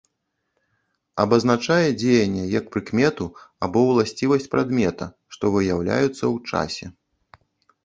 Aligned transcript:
Абазначае 1.23 1.89
дзеянне 2.01 2.45
як 2.59 2.65
прыкмету 2.77 3.27
або 3.69 3.79
ўласцівасць 3.91 4.51
прадмета, 4.57 5.05
што 5.39 5.55
выяўляюцца 5.59 6.19
ў 6.33 6.37
часе. 6.53 6.87